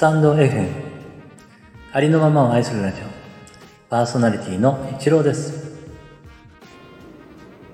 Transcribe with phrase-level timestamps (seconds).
[0.00, 0.66] タンド FM
[1.92, 3.04] ありのままを愛するラジオ。
[3.90, 5.76] パーソナリティの一郎です。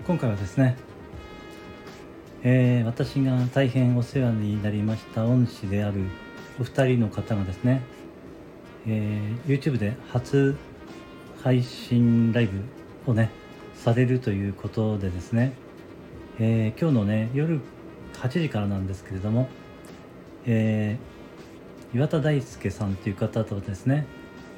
[0.04, 0.76] 今回はですね、
[2.42, 6.00] えー、私が大変お世話になりました恩師である
[6.58, 7.82] お二人の方がですね、
[8.88, 10.56] えー、YouTube で初
[11.44, 12.60] 配信ライブ
[13.08, 13.30] をね
[13.76, 15.52] されるということでですね、
[16.40, 17.60] えー、今日のね夜
[18.14, 19.48] 8時からなんですけれども、
[20.44, 21.15] えー、
[21.94, 24.06] 岩田大輔さんという方とですね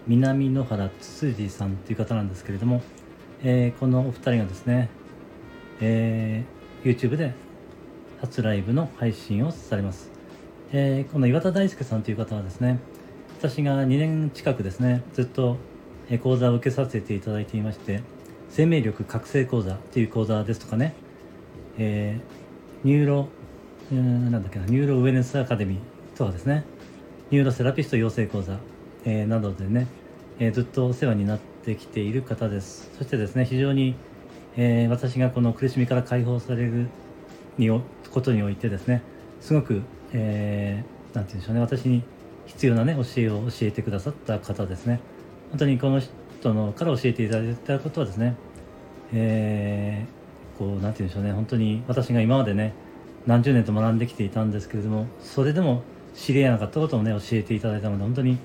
[0.07, 2.83] 南野原つつじさんという方なんですけれども、
[3.43, 4.89] えー、このお二人がですね、
[5.81, 7.35] えー、YouTube で
[8.21, 10.11] 初ライブの配信をされます、
[10.73, 12.79] えー、この岩田大輔さんという方はですね
[13.39, 15.59] 私が2年近くですねずっと
[16.23, 18.03] 講座を受けさせていただいていまして
[18.49, 20.95] 生命力覚醒講座という講座ですとかね、
[21.77, 23.29] えー、ニューロ
[23.93, 26.65] なんだっけなニューロウェルネスアカデミーとかですね
[27.31, 28.59] ニューロセラピスト養成講座、
[29.05, 29.87] えー、などでね、
[30.39, 32.91] えー、ずっとお世話になってきている方です。
[32.97, 33.97] そしてですね非常に、
[34.57, 36.89] えー、私がこの苦しみから解放される
[37.59, 39.03] にことにおいてですね
[39.43, 39.83] すごく、
[40.15, 42.03] えー、なんて言うんでしょうね私に
[42.47, 45.01] 必要なね教えを教えてくださった方ですね。
[45.51, 48.37] 本当にこの人のから教えていただいたことはですね、
[49.13, 52.73] えー、こうなんて言うんでしょうね本当に私が今までね
[53.27, 55.83] 何十年と学んできていたんですけれどもそれでも
[56.19, 58.39] 知り合えなかったことをね教えていただいたので本当に、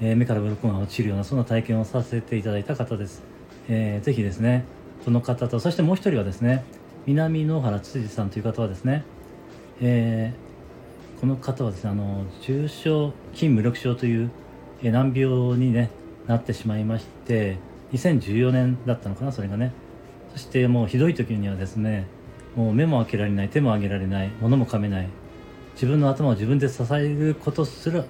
[0.00, 3.22] えー、目から鱗が落ちるようなそんな体験をさせていただいた方です、
[3.68, 4.64] えー、ぜひですね
[5.04, 6.64] この方とそしてもう一人はですね
[7.06, 9.04] 南野原辻さんという方はですね、
[9.80, 14.30] えー、この方はですねあの重症筋無力症という、
[14.82, 15.90] え難病に、ね、
[16.26, 17.56] なってしまいまして
[17.92, 19.72] 2014年だったのかなそれがね。
[20.32, 22.06] そしてもうひどい時にはですね
[22.54, 25.08] もう目も開けられない手も上げられない物も噛めない
[25.78, 28.04] 自分の頭を自分で支えることすら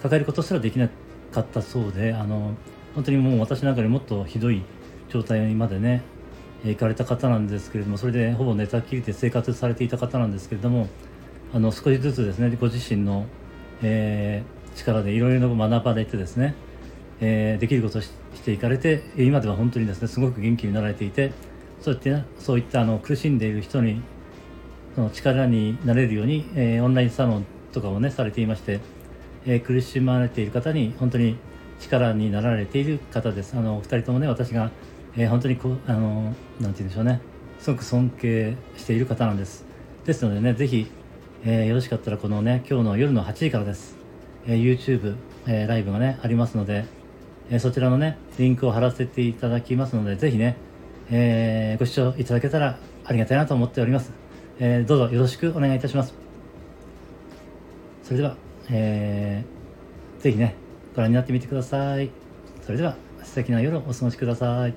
[0.00, 0.88] 抱えることすらできな
[1.32, 2.54] かったそうであの
[2.94, 4.62] 本当にもう私なんかよりもっとひどい
[5.08, 6.02] 状態にまでね
[6.64, 10.88] 行かれた方なんですけれどもそれでほぼ寝たきりで生活されていた方なんですけれども
[11.52, 13.26] あの少しずつですねご自身の、
[13.82, 16.54] えー、力でいろいろ学ばれてですね、
[17.20, 18.12] えー、できることをし
[18.44, 21.32] ていかれて今では本当にですねすごく元気になられていて
[21.80, 24.00] そうやって、ね、そういったあの苦しんでいる人に
[24.94, 28.80] その力になれるように、えー、オンラインサロンとかをねされていまして、
[29.46, 31.36] えー、苦しまれている方に本当に
[31.80, 33.56] 力になられている方です。
[33.56, 34.70] あのお二人ともね私が、
[35.16, 37.20] えー、本当にこうあのなんて言うんでしょうね。
[37.58, 39.64] すごく尊敬している方なんです。
[40.04, 40.90] ですのでねぜひ、
[41.44, 43.96] えー、よろしかったらこのね今日の夜の8時からです、
[44.46, 46.84] えー、YouTube、えー、ライブがねありますので、
[47.50, 50.56] えー、そちらのねリンクを貼らせていただきますのでぜひね
[51.12, 54.12] えー、ご視聴いただけたらありがたいなと思っております、
[54.62, 56.12] えー、どうぞよろしくお願いいたします。
[58.02, 58.36] それでは、
[58.68, 60.54] えー、ぜひね
[60.94, 62.10] ご覧になってみてください。
[62.60, 64.74] それでは素敵な夜をお過ごしください。